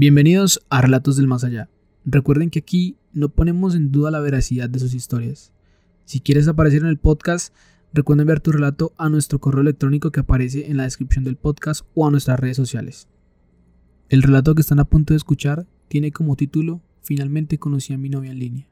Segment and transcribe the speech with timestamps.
[0.00, 1.68] Bienvenidos a Relatos del Más Allá.
[2.06, 5.52] Recuerden que aquí no ponemos en duda la veracidad de sus historias.
[6.06, 7.54] Si quieres aparecer en el podcast,
[7.92, 11.84] recuerda enviar tu relato a nuestro correo electrónico que aparece en la descripción del podcast
[11.94, 13.08] o a nuestras redes sociales.
[14.08, 18.08] El relato que están a punto de escuchar tiene como título Finalmente conocí a mi
[18.08, 18.68] novia en línea.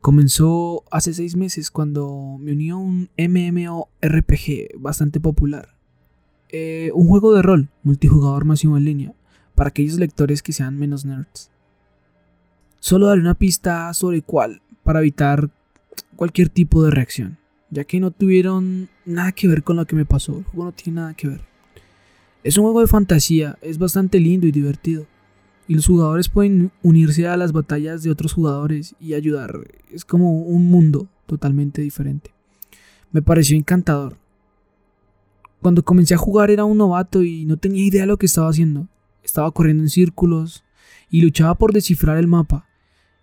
[0.00, 5.73] Comenzó hace seis meses cuando me unió un MMORPG bastante popular.
[6.50, 9.12] Eh, un juego de rol multijugador masivo en línea
[9.54, 11.50] para aquellos lectores que sean menos nerds.
[12.80, 15.50] Solo daré una pista sobre cuál para evitar
[16.16, 17.38] cualquier tipo de reacción,
[17.70, 20.38] ya que no tuvieron nada que ver con lo que me pasó.
[20.38, 21.40] El juego no tiene nada que ver.
[22.42, 25.06] Es un juego de fantasía, es bastante lindo y divertido
[25.66, 29.60] y los jugadores pueden unirse a las batallas de otros jugadores y ayudar.
[29.90, 32.32] Es como un mundo totalmente diferente.
[33.12, 34.18] Me pareció encantador.
[35.64, 38.50] Cuando comencé a jugar era un novato y no tenía idea de lo que estaba
[38.50, 38.86] haciendo.
[39.22, 40.62] Estaba corriendo en círculos
[41.08, 42.66] y luchaba por descifrar el mapa.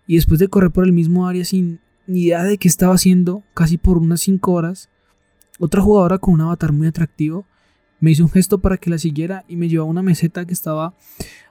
[0.08, 3.44] Y después de correr por el mismo área sin ni idea de qué estaba haciendo,
[3.54, 4.90] casi por unas 5 horas,
[5.60, 7.46] otra jugadora con un avatar muy atractivo
[8.00, 10.52] me hizo un gesto para que la siguiera y me llevó a una meseta que
[10.52, 10.96] estaba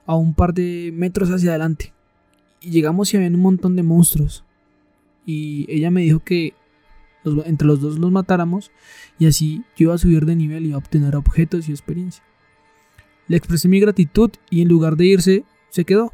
[0.06, 1.94] a un par de metros hacia adelante.
[2.60, 4.44] Y llegamos y había un montón de monstruos.
[5.26, 6.54] Y ella me dijo que
[7.24, 8.72] entre los dos los matáramos
[9.20, 12.24] y así yo iba a subir de nivel y a obtener objetos y experiencia.
[13.28, 16.12] Le expresé mi gratitud y en lugar de irse, se quedó.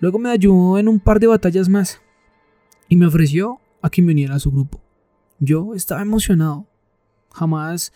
[0.00, 2.00] Luego me ayudó en un par de batallas más
[2.88, 4.80] y me ofreció a que me uniera a su grupo.
[5.38, 6.66] Yo estaba emocionado.
[7.32, 7.92] Jamás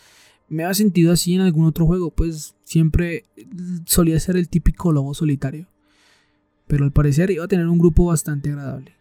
[0.49, 3.25] me había sentido así en algún otro juego, pues siempre
[3.87, 5.69] solía ser el típico lobo solitario.
[6.67, 8.97] Pero al parecer iba a tener un grupo bastante agradable.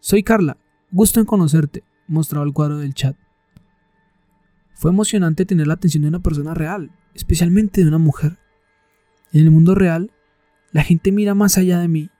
[0.00, 0.56] Soy Carla,
[0.90, 3.16] gusto en conocerte, mostraba el cuadro del chat.
[4.74, 8.38] Fue emocionante tener la atención de una persona real, especialmente de una mujer.
[9.32, 10.12] En el mundo real,
[10.72, 12.10] la gente mira más allá de mí.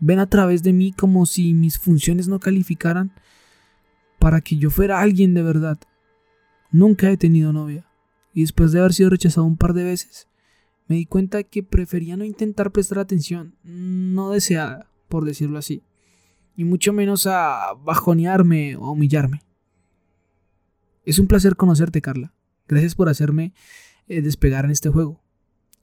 [0.00, 3.12] Ven a través de mí como si mis funciones no calificaran
[4.18, 5.78] para que yo fuera alguien de verdad.
[6.70, 7.86] Nunca he tenido novia,
[8.32, 10.28] y después de haber sido rechazado un par de veces,
[10.88, 15.82] me di cuenta que prefería no intentar prestar atención, no deseada, por decirlo así,
[16.56, 19.42] y mucho menos a bajonearme o humillarme.
[21.04, 22.32] Es un placer conocerte, Carla.
[22.68, 23.52] Gracias por hacerme
[24.08, 25.20] eh, despegar en este juego.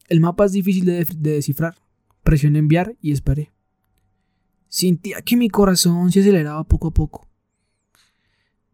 [0.08, 1.76] El mapa es difícil de, de descifrar.
[2.24, 3.52] Presioné enviar y esperé.
[4.68, 7.28] Sentía que mi corazón se aceleraba poco a poco.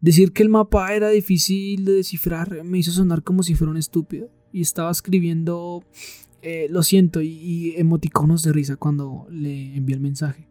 [0.00, 3.76] Decir que el mapa era difícil de descifrar me hizo sonar como si fuera un
[3.76, 4.30] estúpido.
[4.52, 5.84] Y estaba escribiendo
[6.48, 10.48] eh, lo siento y, emoticonos de risa cuando le envié el mensaje.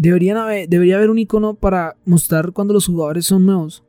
[0.00, 3.84] Deberían haber, debería haber un icono para mostrar cuando los jugadores son nuevos,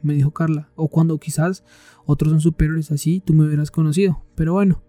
[0.00, 0.70] me dijo Carla.
[0.76, 1.64] O cuando quizás
[2.04, 4.22] otros son superiores, así tú me hubieras conocido.
[4.36, 4.84] Pero bueno,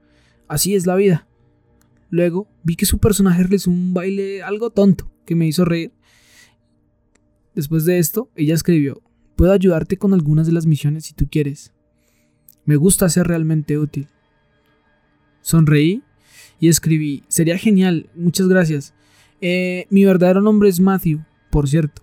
[0.48, 1.28] así es la vida.
[2.12, 5.94] Luego vi que su personaje realizó un baile algo tonto que me hizo reír
[7.56, 9.02] Después de esto, ella escribió,
[9.36, 11.74] puedo ayudarte con algunas de las misiones si tú quieres.
[12.66, 14.10] Me gusta ser realmente útil.
[15.42, 16.04] Sonreí
[16.60, 18.94] y escribí, sería genial, muchas gracias.
[19.42, 22.02] Eh, mi verdadero nombre es Matthew, por cierto.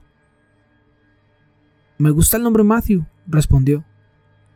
[1.98, 3.84] Me gusta el nombre Matthew, respondió.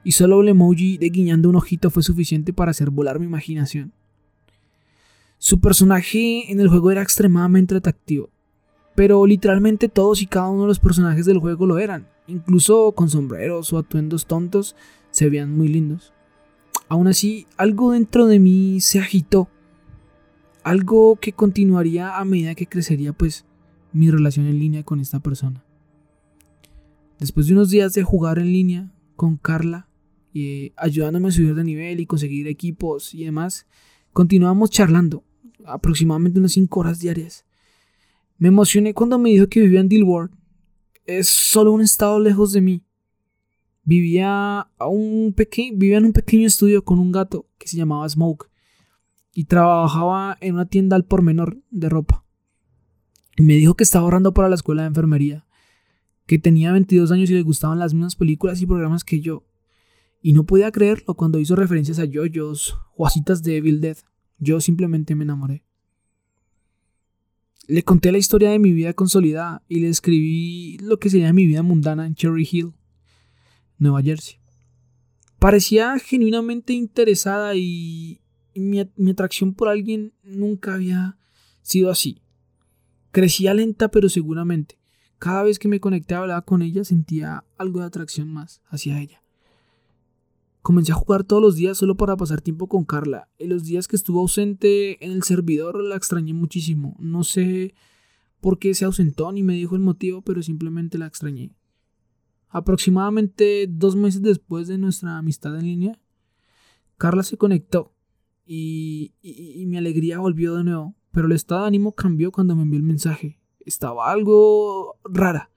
[0.05, 3.93] Y solo el emoji de guiñando un ojito fue suficiente para hacer volar mi imaginación.
[5.39, 8.31] Su personaje en el juego era extremadamente atractivo.
[8.95, 12.09] Pero literalmente todos y cada uno de los personajes del juego lo eran.
[12.27, 14.75] Incluso con sombreros o atuendos tontos
[15.10, 16.12] se veían muy lindos.
[16.89, 19.49] Aún así, algo dentro de mí se agitó.
[20.68, 23.46] Algo que continuaría a medida que crecería pues
[23.94, 25.64] mi relación en línea con esta persona.
[27.18, 29.88] Después de unos días de jugar en línea con Carla,
[30.34, 33.66] y ayudándome a subir de nivel y conseguir equipos y demás,
[34.12, 35.24] continuamos charlando
[35.64, 37.46] aproximadamente unas 5 horas diarias.
[38.36, 40.32] Me emocioné cuando me dijo que vivía en Dilworth.
[41.06, 42.82] Es solo un estado lejos de mí.
[43.84, 45.34] Vivía, a un
[45.76, 48.50] vivía en un pequeño estudio con un gato que se llamaba Smoke
[49.38, 52.24] y trabajaba en una tienda al por menor de ropa.
[53.36, 55.46] Y me dijo que estaba ahorrando para la escuela de enfermería,
[56.26, 59.46] que tenía 22 años y le gustaban las mismas películas y programas que yo.
[60.20, 63.98] Y no podía creerlo cuando hizo referencias a yoyos o a citas de Evil Dead.
[64.38, 65.62] Yo simplemente me enamoré.
[67.68, 71.46] Le conté la historia de mi vida consolidada y le escribí lo que sería mi
[71.46, 72.72] vida mundana en Cherry Hill,
[73.78, 74.40] Nueva Jersey.
[75.38, 78.20] Parecía genuinamente interesada y
[78.60, 81.16] mi, atracción por alguien nunca había
[81.63, 82.22] sido así.
[83.10, 84.78] Crecía lenta pero seguramente.
[85.19, 89.01] Cada vez que me conecté a hablar con ella sentía algo de atracción más hacia
[89.01, 89.22] ella.
[90.63, 93.28] Comencé a jugar todos los días solo para pasar tiempo con Carla.
[93.39, 96.95] En los días que estuvo ausente en el servidor la extrañé muchísimo.
[96.99, 97.75] No sé
[98.41, 101.53] por qué se ausentó ni me dijo el motivo, pero simplemente la extrañé.
[102.49, 106.01] Aproximadamente dos meses después de nuestra amistad en línea,
[106.97, 107.95] Carla se conectó
[108.50, 112.78] y, mi alegría volvió de nuevo, pero el estado de ánimo cambió cuando me envió
[112.78, 113.39] el mensaje.
[113.60, 115.50] Estaba algo rara.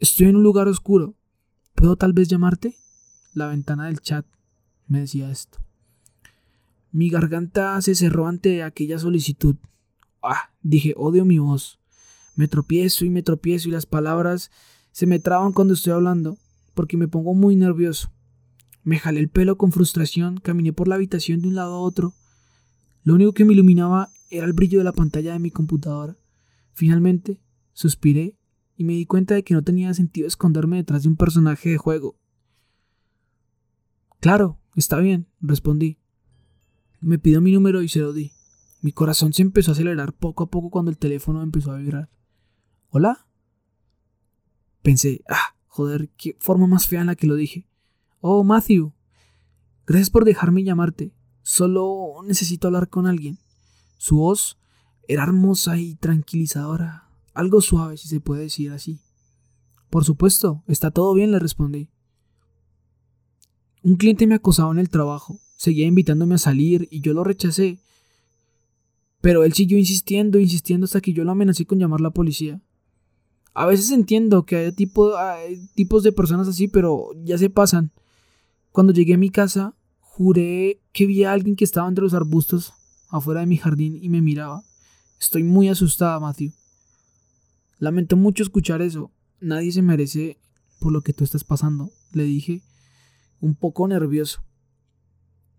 [0.00, 1.14] Estoy en un lugar oscuro.
[1.76, 2.74] ¿Puedo tal vez llamarte?
[3.34, 4.26] La ventana del chat
[4.88, 5.58] me decía esto.
[6.90, 9.54] Mi garganta se cerró ante aquella solicitud.
[10.22, 11.78] Ah, dije, odio mi voz.
[12.34, 14.50] Me tropiezo y me tropiezo y las palabras
[14.90, 16.36] se me traban cuando estoy hablando,
[16.74, 18.10] porque me pongo muy nervioso.
[18.88, 22.14] Me jalé el pelo con frustración, caminé por la habitación de un lado a otro.
[23.02, 26.16] Lo único que me iluminaba era el brillo de la pantalla de mi computadora.
[26.72, 27.38] Finalmente,
[27.74, 28.38] suspiré
[28.76, 31.76] y me di cuenta de que no tenía sentido esconderme detrás de un personaje de
[31.76, 32.18] juego.
[34.20, 35.98] Claro, está bien, respondí.
[37.02, 38.32] Me pidió mi número y se lo di.
[38.80, 42.08] Mi corazón se empezó a acelerar poco a poco cuando el teléfono empezó a vibrar.
[42.88, 43.28] ¿Hola?
[44.80, 47.67] Pensé, ah, joder, qué forma más fea en la que lo dije.
[48.20, 48.92] Oh, Matthew.
[49.86, 51.12] Gracias por dejarme llamarte.
[51.42, 53.38] Solo necesito hablar con alguien.
[53.96, 54.58] Su voz
[55.06, 57.08] era hermosa y tranquilizadora.
[57.32, 59.00] Algo suave, si se puede decir así.
[59.90, 61.88] Por supuesto, está todo bien, le respondí.
[63.82, 65.40] Un cliente me acosaba en el trabajo.
[65.56, 67.80] Seguía invitándome a salir y yo lo rechacé.
[69.20, 72.60] Pero él siguió insistiendo, insistiendo hasta que yo lo amenacé con llamar a la policía.
[73.54, 77.92] A veces entiendo que hay, tipos de personas así, pero ya se pasan.
[78.78, 82.74] Cuando llegué a mi casa, juré que vi a alguien que estaba entre los arbustos
[83.08, 84.62] afuera de mi jardín y me miraba.
[85.20, 86.52] Estoy muy asustada, Matthew.
[87.80, 89.10] Lamento mucho escuchar eso.
[89.40, 90.38] Nadie se merece
[90.78, 92.62] por lo que tú estás pasando, le dije,
[93.40, 94.44] un poco nervioso.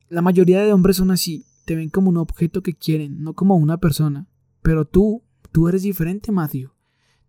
[0.07, 3.57] La mayoría de hombres son así, te ven como un objeto que quieren, no como
[3.57, 4.29] una persona.
[4.61, 6.71] Pero tú, tú eres diferente, Matthew.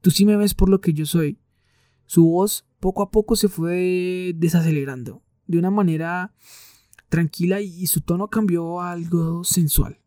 [0.03, 1.41] Tú sí me ves por lo que yo soy.
[2.07, 6.33] Su voz poco a poco se fue desacelerando, de una manera
[7.09, 9.99] tranquila y su tono cambió a algo sensual.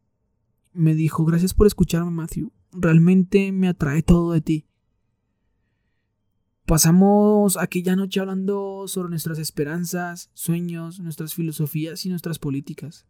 [0.74, 2.52] Me dijo, gracias por escucharme, Matthew.
[2.72, 4.66] Realmente me atrae todo de ti.
[6.66, 13.06] Pasamos aquella noche hablando sobre nuestras esperanzas, sueños, nuestras filosofías y nuestras políticas.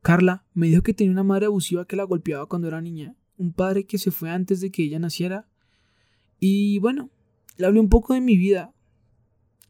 [0.00, 3.52] Carla me dijo que tenía una madre abusiva que la golpeaba cuando era niña, un
[3.52, 5.46] padre que se fue antes de que ella naciera
[6.40, 7.10] y bueno,
[7.56, 8.72] le hablé un poco de mi vida,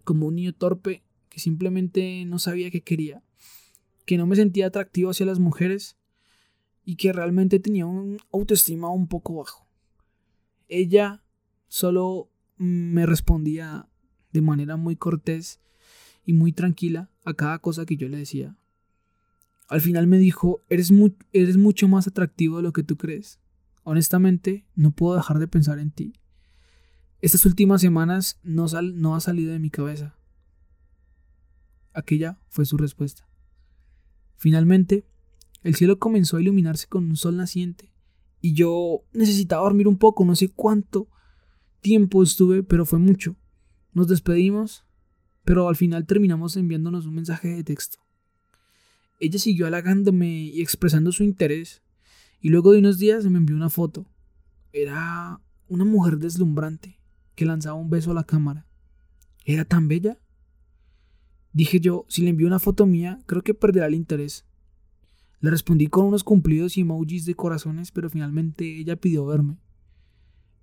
[0.04, 3.22] como un niño torpe que simplemente no sabía qué quería,
[4.06, 5.96] que no me sentía atractivo hacia las mujeres
[6.84, 9.66] y que realmente tenía un autoestima un poco bajo.
[10.68, 11.22] Ella
[11.68, 13.88] solo me respondía
[14.32, 15.60] de manera muy cortés
[16.24, 18.56] y muy tranquila a cada cosa que yo le decía.
[19.68, 20.90] Al final me dijo, eres,
[21.32, 23.38] eres mucho más atractivo de lo que tú crees.
[23.82, 26.14] Honestamente, no puedo dejar de pensar en ti.
[27.20, 30.17] Estas últimas semanas no, no ha salido de mi cabeza.
[31.98, 33.26] Aquella fue su respuesta.
[34.36, 35.04] Finalmente,
[35.64, 37.90] el cielo comenzó a iluminarse con un sol naciente
[38.40, 41.08] y yo necesitaba dormir un poco, no sé cuánto
[41.80, 43.34] tiempo estuve, pero fue mucho.
[43.94, 44.84] Nos despedimos,
[45.44, 47.98] pero al final terminamos enviándonos un mensaje de texto.
[49.18, 51.82] Ella siguió halagándome y expresando su interés,
[52.40, 54.06] y luego de unos días me envió una foto.
[54.72, 57.00] Era una mujer deslumbrante,
[57.34, 58.68] que lanzaba un beso a la cámara.
[59.44, 60.20] ¿Era tan bella?
[61.52, 64.46] Dije yo, si le envío una foto mía, creo que perderá el interés.
[65.40, 69.58] Le respondí con unos cumplidos y emojis de corazones, pero finalmente ella pidió verme.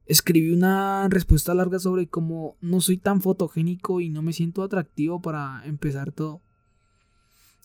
[0.06, 5.22] Escribí una respuesta larga sobre cómo no soy tan fotogénico y no me siento atractivo
[5.22, 6.42] para empezar todo.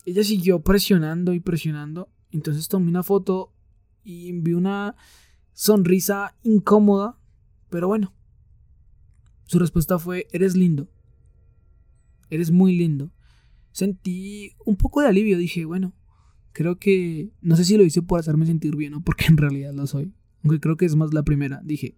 [0.05, 3.53] Ella siguió presionando y presionando, entonces tomé una foto
[4.03, 4.95] y envié una
[5.53, 7.19] sonrisa incómoda,
[7.69, 8.11] pero bueno,
[9.43, 10.89] su respuesta fue, eres lindo.
[12.31, 13.11] Eres muy lindo.
[13.71, 15.93] Sentí un poco de alivio, dije, bueno,
[16.53, 19.73] creo que, no sé si lo hice por hacerme sentir bien o porque en realidad
[19.73, 21.97] lo soy, aunque creo que es más la primera, dije.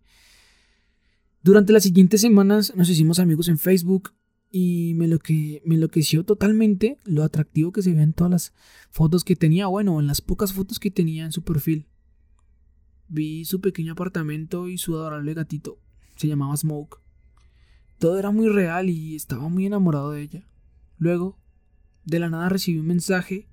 [1.44, 4.14] Durante las siguientes semanas nos hicimos amigos en Facebook
[4.50, 8.54] y me, lo que, me enloqueció totalmente lo atractivo que se en todas las
[8.92, 11.88] fotos que tenía, bueno, en las pocas fotos que tenía en su perfil.
[13.08, 15.80] Vi su pequeño apartamento y su adorable gatito,
[16.16, 17.03] se llamaba Smoke.
[18.04, 20.46] Todo era muy real y estaba muy enamorado de ella.
[20.98, 21.40] Luego,
[22.04, 23.48] de la nada recibí un mensaje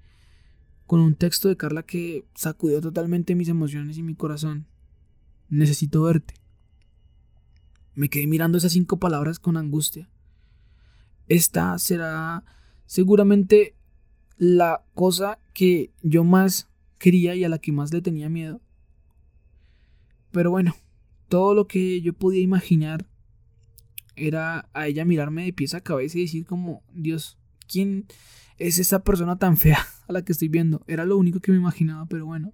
[0.89, 4.67] con un texto de Carla que sacudió totalmente mis emociones y mi corazón.
[5.51, 6.35] Necesito verte.
[7.95, 10.11] Me quedé mirando esas cinco palabras con angustia.
[11.29, 12.43] Esta será
[12.87, 13.77] seguramente
[14.37, 18.61] la cosa que yo más quería y a la que más le tenía miedo.
[20.33, 20.75] Pero bueno,
[21.29, 23.10] todo lo que yo podía imaginar
[24.27, 28.07] era a ella mirarme de pies a cabeza y decir como, Dios, ¿quién
[28.59, 30.85] es esa persona tan fea a la que estoy viendo?
[30.87, 32.53] Era lo único que me imaginaba, pero bueno.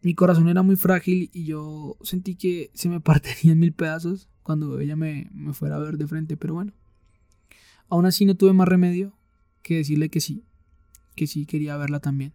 [0.00, 4.28] Mi corazón era muy frágil y yo sentí que se me partiría en mil pedazos
[4.42, 6.72] cuando ella me, me fuera a ver de frente, pero bueno.
[7.88, 9.16] Aún así no tuve más remedio
[9.62, 10.44] que decirle que sí,
[11.14, 12.32] que sí quería verla también.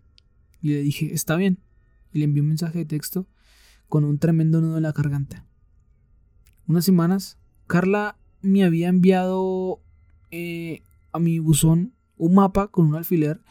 [0.62, 1.60] Y le dije, está bien.
[2.12, 3.28] Y le envié un mensaje de texto
[3.90, 5.46] con un tremendo nudo en la garganta.
[6.68, 9.82] Unas semanas, Carla me había enviado
[10.32, 13.42] eh, a mi buzón un mapa con un alfiler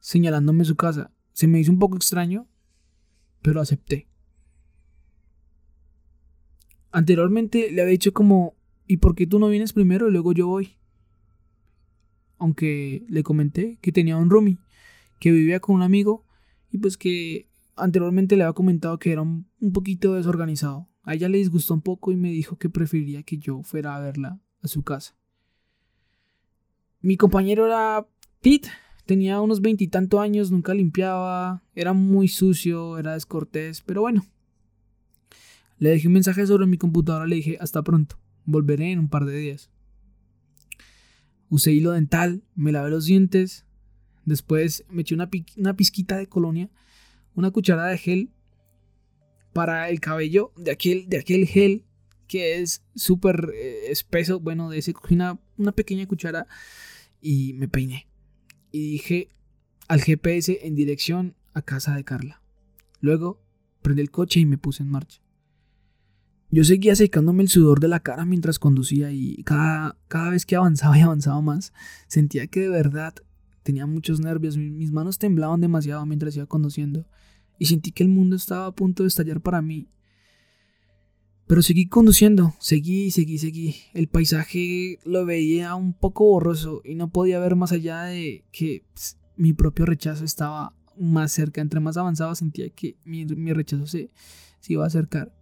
[0.00, 1.12] señalándome su casa.
[1.32, 2.46] Se me hizo un poco extraño,
[3.42, 4.08] pero acepté.
[6.90, 8.56] Anteriormente le había dicho como,
[8.86, 10.78] ¿y por qué tú no vienes primero y luego yo voy?
[12.38, 14.58] Aunque le comenté que tenía un roomie,
[15.20, 16.24] que vivía con un amigo
[16.70, 20.88] y pues que anteriormente le había comentado que era un, poquito desorganizado.
[21.08, 23.98] A ella le disgustó un poco y me dijo que preferiría que yo fuera a
[23.98, 25.16] verla a su casa.
[27.00, 28.06] Mi compañero era
[28.42, 28.68] Pete,
[29.06, 34.26] tenía unos veintitantos años, nunca limpiaba, era muy sucio, era descortés, pero bueno.
[35.78, 39.24] Le dejé un mensaje sobre mi computadora, le dije hasta pronto, volveré en un par
[39.24, 39.70] de días.
[41.48, 43.64] Usé hilo dental, me lavé los dientes,
[44.26, 46.68] después me eché una, una pizquita de colonia
[47.38, 48.30] una cucharada de gel
[49.58, 51.84] para el cabello, de aquel, de aquel gel
[52.28, 54.38] que es súper eh, espeso.
[54.38, 55.36] Bueno, de ese cogí una,
[55.74, 56.46] pequeña cuchara
[57.20, 58.06] y me peiné.
[58.70, 59.30] Y dije
[59.88, 62.40] al GPS en dirección a casa de Carla.
[63.00, 63.42] Luego
[63.82, 65.20] prendí el coche y me puse en marcha.
[66.52, 70.54] Yo seguía secándome el sudor de la cara mientras conducía y cada, cada vez que
[70.54, 71.72] avanzaba y avanzaba más,
[72.06, 73.12] sentía que de verdad
[73.64, 77.08] tenía muchos nervios, mis manos temblaban demasiado mientras iba conduciendo
[77.58, 79.88] y sentí que el mundo estaba a punto de estallar para mí.
[81.46, 83.74] Pero seguí conduciendo, seguí, seguí, seguí.
[83.94, 88.84] El paisaje lo veía un poco borroso y no podía ver más allá de que
[89.36, 91.62] mi propio rechazo estaba más cerca.
[91.62, 94.10] Entre más avanzaba sentía que mi, rechazo se,
[94.60, 95.34] se iba a acercar.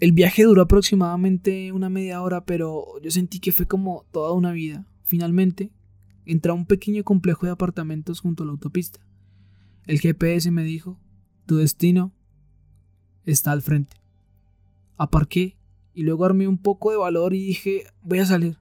[0.00, 4.52] El viaje duró aproximadamente una media hora, pero yo sentí que fue como toda una
[4.52, 4.86] vida.
[5.04, 5.72] Finalmente,
[6.26, 9.00] entré a un pequeño complejo de apartamentos junto a la autopista.
[9.86, 10.98] El GPS me dijo,
[11.46, 12.12] tu destino
[13.24, 13.96] está al frente.
[14.96, 15.58] Aparqué
[15.94, 18.58] y luego armé un poco de valor y dije, voy a salir.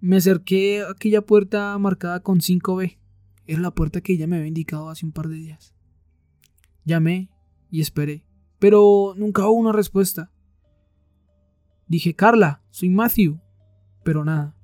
[0.00, 2.98] Me acerqué a aquella puerta marcada con 5B.
[3.46, 5.74] Era la puerta que ella me había indicado hace un par de días.
[6.84, 7.30] Llamé
[7.70, 8.24] y esperé,
[8.58, 10.32] pero nunca hubo una respuesta.
[11.86, 13.40] Dije, Carla, soy Matthew,
[14.04, 14.56] pero nada.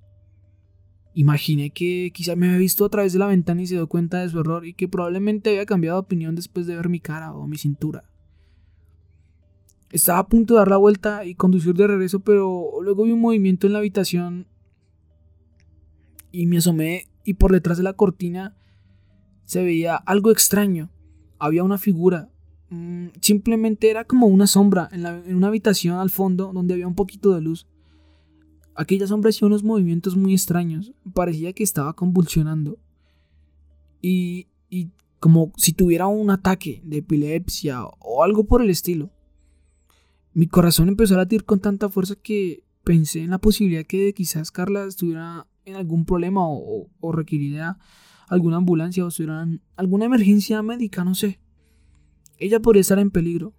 [1.18, 4.20] Imaginé que quizá me había visto a través de la ventana y se dio cuenta
[4.20, 7.32] de su error y que probablemente había cambiado de opinión después de ver mi cara
[7.32, 8.04] o mi cintura.
[9.90, 13.22] Estaba a punto de dar la vuelta y conducir de regreso, pero luego vi un
[13.22, 14.46] movimiento en la habitación
[16.32, 18.54] y me asomé y por detrás de la cortina
[19.46, 20.90] se veía algo extraño.
[21.38, 22.28] Había una figura.
[22.68, 26.94] Mm, simplemente era como una sombra en, en una habitación al fondo donde había un
[26.94, 27.66] poquito de luz.
[28.76, 30.92] Aquella sombra hacía unos movimientos muy extraños.
[31.14, 32.78] Parecía que estaba convulsionando.
[34.02, 39.10] Y, y como si tuviera un ataque de epilepsia o algo por el estilo.
[40.34, 44.50] Mi corazón empezó a latir con tanta fuerza que pensé en la posibilidad que quizás
[44.50, 47.14] Carla estuviera en algún problema o, o
[48.28, 51.40] alguna ambulancia o estuviera alguna emergencia médica, no sé.
[52.38, 53.54] Ella podría estar en peligro.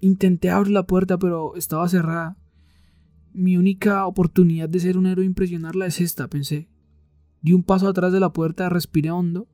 [0.00, 2.36] Intenté abrir la puerta, pero estaba cerrada.
[3.38, 6.68] Mi única oportunidad de ser un héroe e impresionarla es esta, pensé.
[7.40, 9.46] Di un paso atrás de la puerta, respiré hondo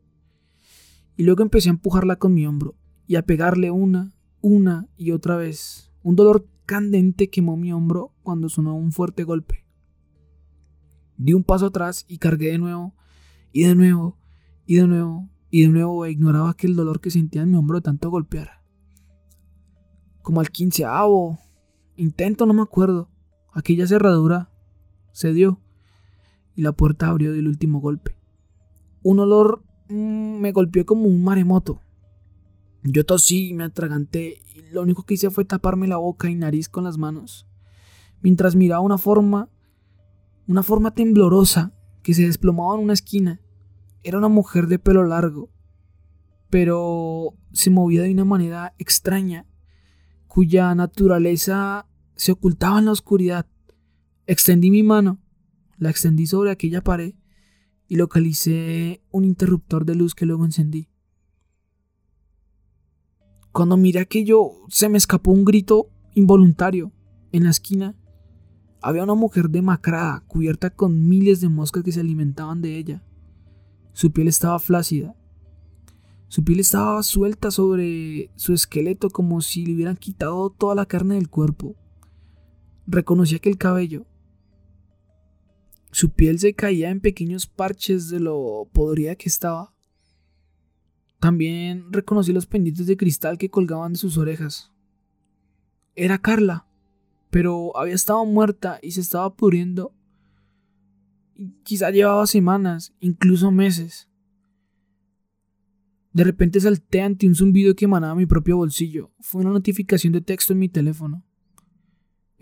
[1.19, 2.77] y luego empecé a empujarla con mi hombro
[3.07, 5.93] y a pegarle una, una y otra vez.
[6.03, 9.67] Un dolor candente quemó mi hombro cuando sonó un fuerte golpe.
[11.19, 12.95] Di un paso atrás y cargué de nuevo,
[13.53, 14.17] y de nuevo,
[14.65, 17.81] y de nuevo, y de nuevo e ignoraba aquel dolor que sentía en mi hombro
[17.81, 18.63] de tanto golpear.
[20.23, 21.39] Como al quinceavo
[21.97, 23.11] intento, no me acuerdo.
[23.55, 24.51] Aquella cerradura
[25.13, 25.61] se dio
[26.57, 28.17] y la puerta abrió del último golpe.
[29.05, 31.81] Un olor mm, me golpeó como un maremoto.
[32.83, 36.35] Yo tosí y me atraganté y lo único que hice fue taparme la boca y
[36.35, 37.47] nariz con las manos,
[38.23, 39.49] mientras miraba una forma,
[40.49, 43.41] una forma temblorosa que se desplomaba en una esquina.
[44.03, 45.49] Era una mujer de pelo largo,
[46.51, 49.47] pero se movía de una manera extraña,
[50.27, 53.47] cuya naturaleza se ocultaba en la oscuridad.
[54.27, 55.21] Extendí mi mano,
[55.79, 57.15] la extendí sobre aquella pared
[57.89, 60.89] y localicé un interruptor de luz que luego encendí.
[63.53, 66.93] Cuando miré aquello, se me escapó un grito involuntario.
[67.31, 67.95] En la esquina
[68.81, 73.05] había una mujer demacrada, cubierta con miles de moscas que se alimentaban de ella.
[73.93, 75.15] Su piel estaba flácida.
[76.29, 81.15] Su piel estaba suelta sobre su esqueleto como si le hubieran quitado toda la carne
[81.15, 81.77] del cuerpo.
[82.87, 84.07] Reconocí aquel cabello.
[85.91, 89.75] Su piel se caía en pequeños parches de lo podrida que estaba.
[91.21, 94.73] También reconocí los pendientes de cristal que colgaban de sus orejas.
[95.95, 96.67] Era Carla
[97.35, 99.93] pero había estado muerta y se estaba pudriendo.
[101.65, 104.09] Quizá llevaba semanas, incluso meses.
[106.13, 109.11] De repente salté ante un zumbido que emanaba mi propio bolsillo.
[109.19, 111.25] Fue una notificación de texto en mi teléfono.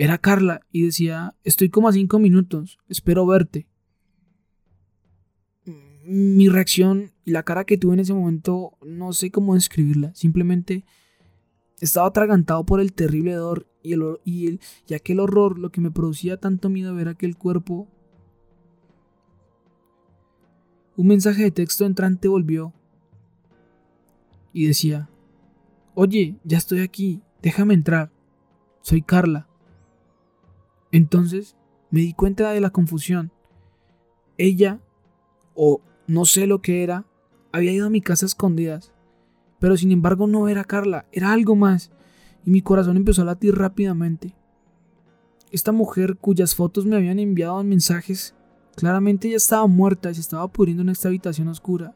[0.02, 3.68] Era Carla y decía, estoy como a cinco minutos, espero verte.
[6.04, 10.84] Mi reacción y la cara que tuve en ese momento no sé cómo describirla, simplemente
[11.80, 15.80] estaba atragantado por el terrible dolor y, el, y, el, y aquel horror, lo que
[15.80, 17.86] me producía tanto miedo ver aquel cuerpo.
[20.96, 22.74] Un mensaje de texto entrante volvió
[24.52, 25.08] y decía,
[25.94, 28.10] Oye, ya estoy aquí, déjame entrar.
[28.80, 29.46] Soy Carla.
[30.92, 31.56] Entonces
[31.90, 33.32] me di cuenta de la confusión.
[34.38, 34.80] Ella,
[35.54, 37.06] o no sé lo que era,
[37.50, 38.92] había ido a mi casa a escondidas.
[39.58, 41.90] Pero sin embargo no era Carla, era algo más
[42.44, 44.34] y mi corazón empezó a latir rápidamente.
[45.50, 48.34] Esta mujer cuyas fotos me habían enviado en mensajes,
[48.74, 51.94] claramente ya estaba muerta y se estaba pudriendo en esta habitación oscura.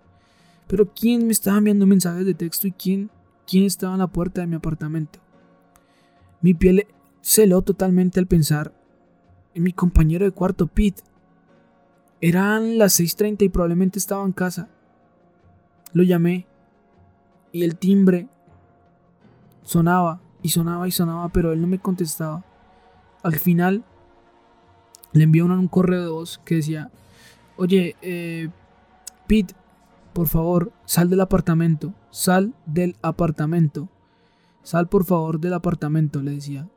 [0.67, 3.11] Pero ¿quién me estaba enviando mensajes de texto y quién,
[3.47, 5.19] quién estaba en la puerta de mi apartamento?
[6.41, 6.87] Mi piel
[7.21, 8.86] se totalmente al pensar en
[9.61, 11.03] mi compañero de cuarto, Pete.
[12.21, 14.69] Eran las 6.30 y probablemente estaba en casa.
[15.93, 16.47] Lo llamé
[17.53, 18.29] y el timbre
[19.63, 22.45] sonaba y sonaba y sonaba, pero él no me contestaba.
[23.23, 23.85] Al final
[25.13, 26.91] le envió un, correo de voz que decía,
[27.57, 28.51] oye, eh,
[29.27, 29.55] Pete,
[30.13, 33.89] por favor, sal del apartamento, sal del apartamento,
[34.63, 36.69] sal por favor del apartamento, le decía.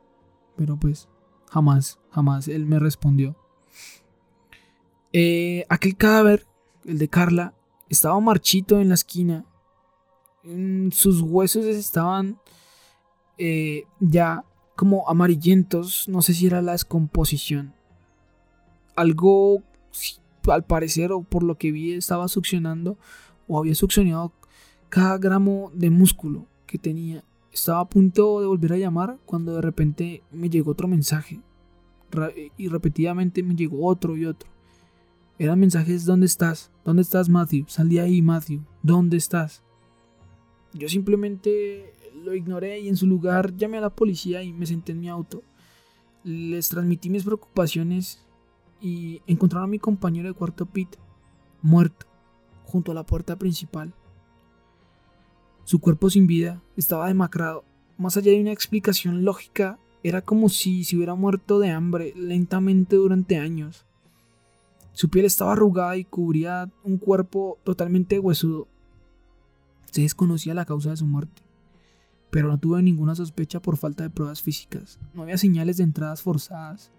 [0.56, 1.08] Pero pues,
[1.50, 3.36] jamás, jamás él me respondió.
[5.12, 6.46] Eh, aquel cadáver,
[6.84, 7.54] el de Carla,
[7.88, 9.44] estaba marchito en la esquina.
[10.90, 12.38] sus huesos estaban
[13.36, 14.44] eh, ya
[14.76, 17.74] como amarillentos, no sé si era la descomposición.
[18.96, 19.62] Algo,
[20.48, 22.96] al parecer, o por lo que vi, estaba succionando
[23.46, 24.32] o había succionado
[24.88, 27.24] cada gramo de músculo que tenía.
[27.52, 31.40] Estaba a punto de volver a llamar cuando de repente me llegó otro mensaje.
[32.56, 34.48] Y repetidamente me llegó otro y otro.
[35.38, 36.70] Eran mensajes, ¿dónde estás?
[36.84, 37.64] ¿Dónde estás, Matthew?
[37.68, 38.62] Salí ahí, Matthew.
[38.82, 39.62] ¿Dónde estás?
[40.72, 44.92] Yo simplemente lo ignoré y en su lugar llamé a la policía y me senté
[44.92, 45.42] en mi auto.
[46.24, 48.24] Les transmití mis preocupaciones
[48.80, 50.98] y encontraron a mi compañero de cuarto Pete
[51.62, 52.06] muerto
[52.64, 53.94] junto a la puerta principal.
[55.64, 57.64] Su cuerpo sin vida estaba demacrado.
[57.98, 62.96] Más allá de una explicación lógica, era como si se hubiera muerto de hambre lentamente
[62.96, 63.84] durante años.
[64.92, 68.68] Su piel estaba arrugada y cubría un cuerpo totalmente huesudo.
[69.90, 71.42] Se desconocía la causa de su muerte
[72.30, 74.98] pero no tuve ninguna sospecha por falta de pruebas físicas.
[75.14, 76.90] No había señales de entradas forzadas,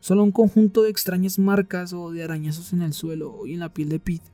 [0.00, 3.72] solo un conjunto de extrañas marcas o de arañazos en el suelo y en la
[3.72, 4.33] piel de Pete.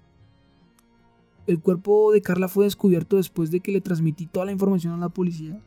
[1.51, 4.99] El cuerpo de Carla fue descubierto después de que le transmití toda la información a
[4.99, 5.61] la policía.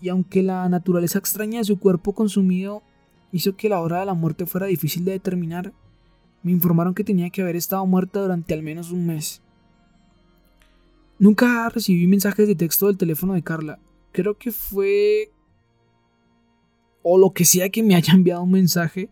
[0.00, 2.82] Y aunque la naturaleza extraña de su cuerpo consumido
[3.30, 5.72] hizo que la hora de la muerte fuera difícil de determinar,
[6.42, 9.40] me informaron que tenía que haber estado muerta durante al menos un mes.
[11.20, 13.78] Nunca recibí mensajes de texto del teléfono de Carla.
[14.10, 15.30] Creo que fue...
[17.04, 19.10] O lo que sea que me haya enviado un mensaje.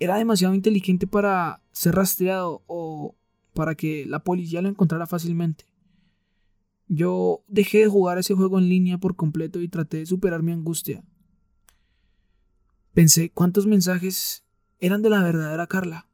[0.00, 3.14] Era demasiado inteligente para ser rastreado o
[3.58, 5.64] para que la policía lo encontrara fácilmente.
[6.86, 10.52] Yo dejé de jugar ese juego en línea por completo y traté de superar mi
[10.52, 11.02] angustia.
[12.94, 14.44] Pensé cuántos mensajes
[14.78, 16.06] eran de la verdadera Carla.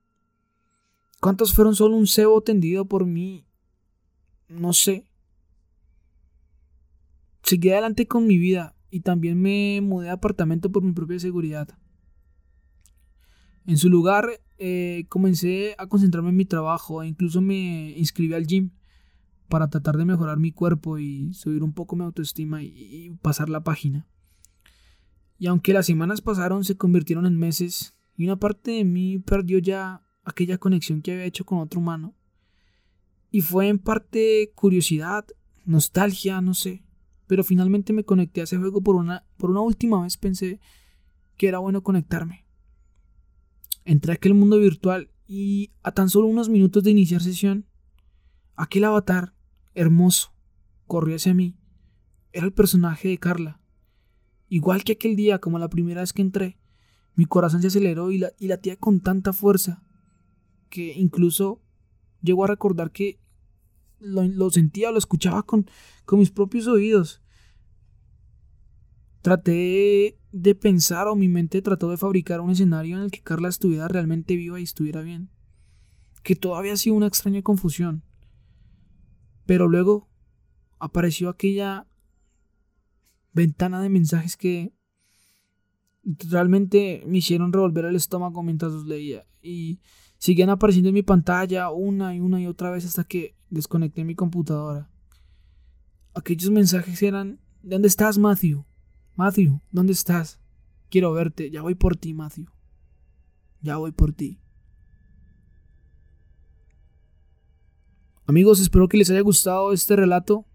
[1.20, 3.44] ¿Cuántos fueron solo un cebo tendido por mí?
[4.48, 5.04] No sé
[7.42, 11.68] seguí adelante con mi vida y también me mudé de apartamento por mi propia seguridad.
[13.66, 18.46] En su lugar eh, comencé a concentrarme en mi trabajo e incluso me inscribí al
[18.46, 18.70] gym
[19.48, 23.62] para tratar de mejorar mi cuerpo y subir un poco mi autoestima y, pasar la
[23.62, 24.06] página.
[25.38, 29.58] Y aunque las semanas pasaron se convirtieron en meses Y una parte de mí perdió
[29.58, 32.14] ya aquella conexión que había hecho con otro humano.
[33.30, 35.26] Y fue en parte curiosidad,
[35.64, 36.84] nostalgia, no sé.
[37.26, 40.60] Pero finalmente me conecté a ese juego por una, por una última vez pensé
[41.36, 42.43] que era bueno conectarme.
[43.84, 47.66] Entré a aquel mundo virtual y a tan solo unos minutos de iniciar sesión,
[48.56, 49.34] aquel avatar
[49.74, 50.34] hermoso
[50.86, 51.56] corrió hacia mí.
[52.32, 53.60] Era el personaje de Carla.
[54.48, 56.58] Igual que aquel día, como la primera vez que entré,
[57.14, 59.82] mi corazón se aceleró y, la, y latía con tanta fuerza
[60.68, 61.62] que incluso
[62.22, 63.20] llegó a recordar que
[64.00, 65.66] lo, sentía, lo escuchaba con,
[66.04, 67.22] con mis propios oídos.
[69.24, 73.48] Traté de pensar o mi mente trató de fabricar un escenario en el que Carla
[73.48, 75.30] estuviera realmente viva y estuviera bien.
[76.22, 78.02] Que todavía sido una extraña confusión.
[79.46, 80.10] Pero luego
[80.78, 81.86] apareció aquella
[83.32, 84.74] ventana de mensajes que
[86.28, 89.24] realmente me hicieron revolver el estómago mientras los leía.
[89.40, 89.80] Y
[90.18, 94.14] siguen apareciendo en mi pantalla una y una y otra vez hasta que desconecté mi
[94.14, 94.90] computadora.
[96.12, 98.66] Aquellos mensajes eran, ¿dónde estás, Matthew?
[99.16, 100.40] Matthew, ¿dónde estás?
[100.90, 102.46] Quiero verte, ya voy por ti, Matthew.
[103.60, 104.40] Ya voy por ti.
[108.26, 110.46] Amigos, espero que les haya gustado este relato.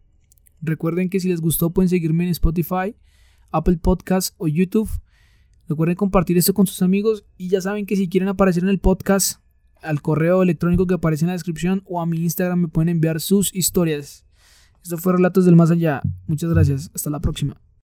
[0.62, 2.96] Recuerden que si les gustó pueden seguirme en Spotify,
[3.52, 4.90] Apple Podcast o YouTube.
[5.68, 8.80] Recuerden compartir esto con sus amigos y ya saben que si quieren aparecer en el
[8.80, 9.42] podcast,
[9.82, 13.22] al correo electrónico que aparece en la descripción o a mi Instagram me pueden enviar
[13.22, 14.26] sus historias.
[14.84, 16.02] Esto fue Relatos del Más Allá.
[16.28, 16.92] Muchas gracias.
[16.94, 17.62] Hasta la próxima.